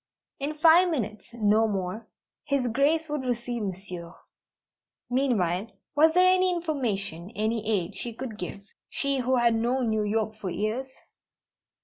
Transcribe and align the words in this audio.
In 0.39 0.55
five 0.55 0.89
minutes 0.89 1.31
no 1.31 1.67
more! 1.67 2.07
His 2.45 2.65
Grace 2.65 3.07
would 3.07 3.21
receive 3.23 3.61
Monsieur. 3.61 4.15
Meanwhile, 5.11 5.67
was 5.95 6.13
there 6.15 6.25
any 6.25 6.49
information, 6.51 7.29
any 7.35 7.69
aid, 7.69 7.95
she 7.95 8.11
could 8.11 8.39
give 8.39 8.61
she 8.89 9.19
who 9.19 9.35
had 9.35 9.53
known 9.53 9.91
New 9.91 10.03
York 10.03 10.33
for 10.33 10.49
years? 10.49 10.91